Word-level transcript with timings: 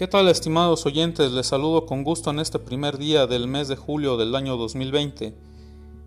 ¿Qué 0.00 0.06
tal 0.06 0.28
estimados 0.28 0.86
oyentes? 0.86 1.30
Les 1.32 1.46
saludo 1.46 1.84
con 1.84 2.04
gusto 2.04 2.30
en 2.30 2.38
este 2.38 2.58
primer 2.58 2.96
día 2.96 3.26
del 3.26 3.48
mes 3.48 3.68
de 3.68 3.76
julio 3.76 4.16
del 4.16 4.34
año 4.34 4.56
2020. 4.56 5.34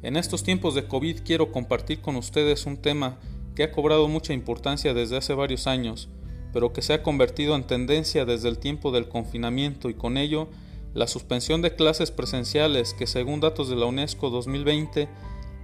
En 0.01 0.17
estos 0.17 0.41
tiempos 0.41 0.73
de 0.73 0.87
COVID 0.87 1.19
quiero 1.23 1.51
compartir 1.51 2.01
con 2.01 2.15
ustedes 2.15 2.65
un 2.65 2.77
tema 2.77 3.19
que 3.55 3.61
ha 3.61 3.71
cobrado 3.71 4.07
mucha 4.07 4.33
importancia 4.33 4.95
desde 4.95 5.17
hace 5.17 5.35
varios 5.35 5.67
años, 5.67 6.09
pero 6.51 6.73
que 6.73 6.81
se 6.81 6.93
ha 6.93 7.03
convertido 7.03 7.55
en 7.55 7.67
tendencia 7.67 8.25
desde 8.25 8.49
el 8.49 8.57
tiempo 8.57 8.91
del 8.91 9.07
confinamiento 9.07 9.91
y 9.91 9.93
con 9.93 10.17
ello 10.17 10.47
la 10.95 11.05
suspensión 11.05 11.61
de 11.61 11.75
clases 11.75 12.09
presenciales 12.09 12.93
que 12.93 13.05
según 13.05 13.41
datos 13.41 13.69
de 13.69 13.75
la 13.75 13.85
UNESCO 13.85 14.31
2020 14.31 15.07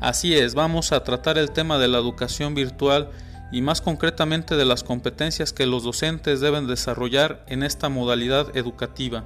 Así 0.00 0.34
es, 0.34 0.54
vamos 0.54 0.92
a 0.92 1.04
tratar 1.04 1.36
el 1.38 1.50
tema 1.50 1.78
de 1.78 1.88
la 1.88 1.98
educación 1.98 2.54
virtual 2.54 3.10
y 3.50 3.62
más 3.62 3.80
concretamente 3.80 4.56
de 4.56 4.64
las 4.64 4.84
competencias 4.84 5.52
que 5.52 5.66
los 5.66 5.82
docentes 5.82 6.40
deben 6.40 6.66
desarrollar 6.66 7.44
en 7.48 7.62
esta 7.62 7.88
modalidad 7.88 8.56
educativa. 8.56 9.24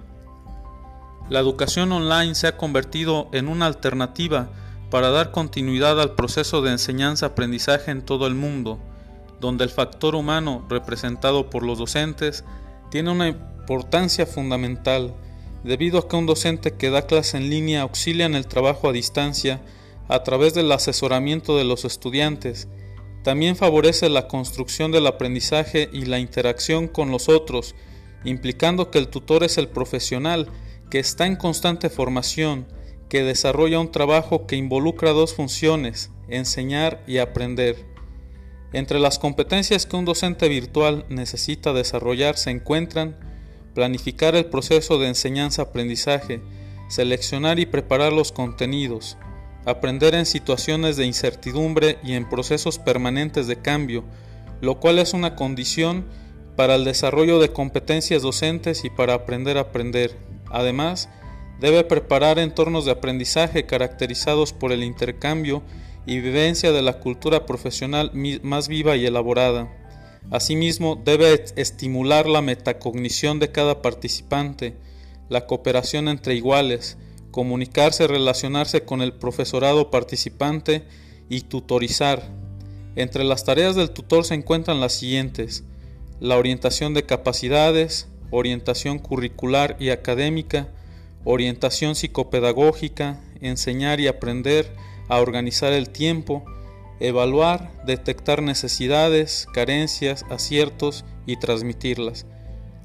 La 1.28 1.40
educación 1.40 1.92
online 1.92 2.34
se 2.34 2.46
ha 2.46 2.56
convertido 2.56 3.28
en 3.32 3.48
una 3.48 3.66
alternativa 3.66 4.50
para 4.92 5.08
dar 5.08 5.30
continuidad 5.30 5.98
al 6.02 6.16
proceso 6.16 6.60
de 6.60 6.70
enseñanza-aprendizaje 6.70 7.90
en 7.90 8.02
todo 8.02 8.26
el 8.26 8.34
mundo, 8.34 8.78
donde 9.40 9.64
el 9.64 9.70
factor 9.70 10.14
humano 10.14 10.66
representado 10.68 11.48
por 11.48 11.62
los 11.62 11.78
docentes 11.78 12.44
tiene 12.90 13.10
una 13.10 13.28
importancia 13.28 14.26
fundamental, 14.26 15.14
debido 15.64 15.98
a 15.98 16.08
que 16.08 16.16
un 16.16 16.26
docente 16.26 16.74
que 16.74 16.90
da 16.90 17.06
clase 17.06 17.38
en 17.38 17.48
línea 17.48 17.80
auxilia 17.80 18.26
en 18.26 18.34
el 18.34 18.46
trabajo 18.46 18.86
a 18.86 18.92
distancia 18.92 19.62
a 20.08 20.24
través 20.24 20.52
del 20.52 20.70
asesoramiento 20.70 21.56
de 21.56 21.64
los 21.64 21.86
estudiantes. 21.86 22.68
También 23.24 23.56
favorece 23.56 24.10
la 24.10 24.28
construcción 24.28 24.92
del 24.92 25.06
aprendizaje 25.06 25.88
y 25.90 26.04
la 26.04 26.18
interacción 26.18 26.86
con 26.86 27.10
los 27.10 27.30
otros, 27.30 27.74
implicando 28.26 28.90
que 28.90 28.98
el 28.98 29.08
tutor 29.08 29.42
es 29.42 29.56
el 29.56 29.68
profesional 29.68 30.50
que 30.90 30.98
está 30.98 31.24
en 31.24 31.36
constante 31.36 31.88
formación, 31.88 32.66
que 33.12 33.22
desarrolla 33.22 33.78
un 33.78 33.92
trabajo 33.92 34.46
que 34.46 34.56
involucra 34.56 35.10
dos 35.10 35.34
funciones, 35.34 36.10
enseñar 36.28 37.04
y 37.06 37.18
aprender. 37.18 37.84
Entre 38.72 38.98
las 38.98 39.18
competencias 39.18 39.84
que 39.84 39.96
un 39.96 40.06
docente 40.06 40.48
virtual 40.48 41.04
necesita 41.10 41.74
desarrollar 41.74 42.38
se 42.38 42.52
encuentran 42.52 43.18
planificar 43.74 44.34
el 44.34 44.46
proceso 44.46 44.98
de 44.98 45.08
enseñanza-aprendizaje, 45.08 46.40
seleccionar 46.88 47.58
y 47.58 47.66
preparar 47.66 48.14
los 48.14 48.32
contenidos, 48.32 49.18
aprender 49.66 50.14
en 50.14 50.24
situaciones 50.24 50.96
de 50.96 51.04
incertidumbre 51.04 51.98
y 52.02 52.14
en 52.14 52.26
procesos 52.26 52.78
permanentes 52.78 53.46
de 53.46 53.56
cambio, 53.56 54.04
lo 54.62 54.80
cual 54.80 54.98
es 54.98 55.12
una 55.12 55.36
condición 55.36 56.06
para 56.56 56.76
el 56.76 56.84
desarrollo 56.84 57.40
de 57.40 57.52
competencias 57.52 58.22
docentes 58.22 58.86
y 58.86 58.88
para 58.88 59.12
aprender 59.12 59.58
a 59.58 59.62
aprender. 59.68 60.16
Además, 60.50 61.10
debe 61.62 61.84
preparar 61.84 62.40
entornos 62.40 62.84
de 62.84 62.90
aprendizaje 62.90 63.66
caracterizados 63.66 64.52
por 64.52 64.72
el 64.72 64.82
intercambio 64.82 65.62
y 66.04 66.18
vivencia 66.18 66.72
de 66.72 66.82
la 66.82 66.98
cultura 66.98 67.46
profesional 67.46 68.10
más 68.42 68.66
viva 68.66 68.96
y 68.96 69.06
elaborada. 69.06 69.72
Asimismo, 70.32 71.00
debe 71.02 71.44
estimular 71.54 72.26
la 72.26 72.42
metacognición 72.42 73.38
de 73.38 73.52
cada 73.52 73.80
participante, 73.80 74.76
la 75.28 75.46
cooperación 75.46 76.08
entre 76.08 76.34
iguales, 76.34 76.98
comunicarse, 77.30 78.08
relacionarse 78.08 78.84
con 78.84 79.00
el 79.00 79.12
profesorado 79.12 79.88
participante 79.88 80.82
y 81.28 81.42
tutorizar. 81.42 82.28
Entre 82.96 83.22
las 83.22 83.44
tareas 83.44 83.76
del 83.76 83.90
tutor 83.92 84.24
se 84.24 84.34
encuentran 84.34 84.80
las 84.80 84.94
siguientes: 84.94 85.62
la 86.18 86.36
orientación 86.36 86.92
de 86.92 87.06
capacidades, 87.06 88.08
orientación 88.32 88.98
curricular 88.98 89.76
y 89.78 89.90
académica, 89.90 90.68
orientación 91.24 91.94
psicopedagógica, 91.94 93.20
enseñar 93.40 94.00
y 94.00 94.08
aprender 94.08 94.72
a 95.08 95.18
organizar 95.18 95.72
el 95.72 95.90
tiempo, 95.90 96.44
evaluar, 97.00 97.70
detectar 97.84 98.42
necesidades, 98.42 99.46
carencias, 99.52 100.24
aciertos 100.30 101.04
y 101.26 101.36
transmitirlas. 101.36 102.26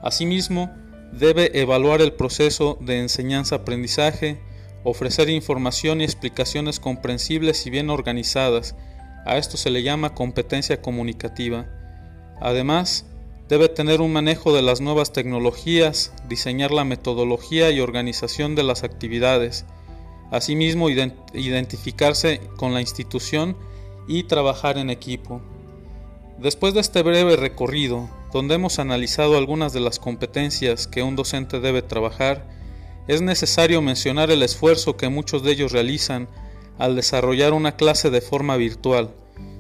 Asimismo, 0.02 0.72
debe 1.12 1.59
evaluar 1.59 2.02
el 2.02 2.14
proceso 2.14 2.78
de 2.81 3.00
enseñanza-aprendizaje, 3.00 4.40
ofrecer 4.84 5.30
información 5.30 6.02
y 6.02 6.04
explicaciones 6.04 6.80
comprensibles 6.80 7.66
y 7.66 7.69
bien 7.69 7.90
organizadas. 7.90 8.75
A 9.25 9.38
esto 9.38 9.58
se 9.58 9.69
le 9.69 9.84
llama 9.84 10.14
competencia 10.14 10.81
comunicativa. 10.81 11.66
Además, 12.40 13.06
debe 13.50 13.69
tener 13.69 14.02
un 14.02 14.12
manejo 14.12 14.53
de 14.53 14.62
las 14.62 14.81
nuevas 14.81 15.13
tecnologías, 15.13 16.12
diseñar 16.28 16.72
la 16.72 16.84
metodología 16.84 17.72
y 17.72 17.80
organización 17.80 18.56
de 18.56 18.63
las 18.63 18.84
actividades, 18.84 19.66
asimismo 20.31 20.90
identificarse 20.90 22.41
con 22.57 22.74
la 22.74 22.81
institución 22.81 23.56
y 24.07 24.24
trabajar 24.24 24.78
en 24.78 24.90
equipo. 24.90 25.41
Después 26.40 26.74
de 26.74 26.81
este 26.81 27.02
breve 27.02 27.36
recorrido, 27.36 28.09
donde 28.34 28.56
hemos 28.56 28.80
analizado 28.80 29.38
algunas 29.38 29.72
de 29.74 29.80
las 29.80 30.00
competencias 30.00 30.86
que 30.86 31.02
un 31.02 31.16
docente 31.16 31.59
debe 31.59 31.81
trabajar, 31.81 32.46
es 33.07 33.22
necesario 33.22 33.81
mencionar 33.81 34.30
el 34.31 34.44
esfuerzo 34.44 34.97
que 34.97 35.07
muchos 35.07 35.41
de 35.41 35.53
ellos 35.53 35.72
realizan 35.72 36.28
al 36.78 36.96
desarrollar 36.96 37.53
una 37.53 37.78
clase 37.78 38.09
de 38.09 38.22
forma 38.22 38.57
virtual, 38.57 39.12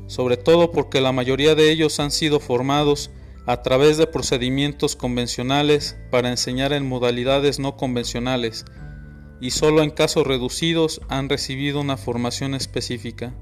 sobre 0.07 0.35
todo 0.35 0.71
porque 0.71 0.99
la 0.99 1.13
mayoría 1.13 1.55
de 1.55 1.71
ellos 1.71 1.99
han 2.01 2.11
sido 2.11 2.39
formados 2.41 3.09
a 3.47 3.63
través 3.63 3.97
de 3.97 4.07
procedimientos 4.07 4.97
convencionales 4.97 5.97
para 6.11 6.29
enseñar 6.29 6.73
en 6.73 6.87
modalidades 6.87 7.59
no 7.59 7.77
convencionales, 7.77 8.65
y 9.39 9.51
solo 9.51 9.83
en 9.83 9.89
casos 9.89 10.27
reducidos 10.27 11.01
han 11.07 11.29
recibido 11.29 11.79
una 11.79 11.95
formación 11.95 12.53
específica. 12.55 13.33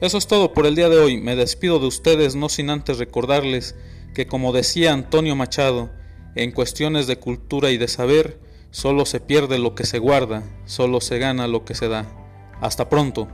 Eso 0.00 0.18
es 0.18 0.26
todo 0.26 0.52
por 0.52 0.66
el 0.66 0.74
día 0.74 0.90
de 0.90 0.98
hoy. 0.98 1.20
Me 1.20 1.36
despido 1.36 1.78
de 1.78 1.86
ustedes 1.86 2.34
no 2.34 2.50
sin 2.50 2.68
antes 2.68 2.98
recordarles 2.98 3.74
que 4.12 4.26
como 4.26 4.52
decía 4.52 4.92
Antonio 4.92 5.34
Machado, 5.36 5.90
en 6.34 6.52
cuestiones 6.52 7.06
de 7.06 7.18
cultura 7.18 7.70
y 7.70 7.78
de 7.78 7.88
saber, 7.88 8.40
solo 8.70 9.06
se 9.06 9.20
pierde 9.20 9.58
lo 9.58 9.74
que 9.74 9.86
se 9.86 9.98
guarda, 9.98 10.42
solo 10.66 11.00
se 11.00 11.18
gana 11.18 11.48
lo 11.48 11.64
que 11.64 11.74
se 11.74 11.88
da. 11.88 12.06
Hasta 12.60 12.90
pronto. 12.90 13.28